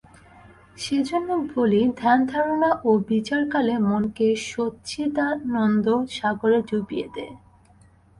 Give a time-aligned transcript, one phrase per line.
[0.77, 7.27] সেজন্য বলি, ধ্যান-ধারণা ও বিচারকালে মনকে সচ্চিদানন্দ-সাগরে ডুবিয়ে দে।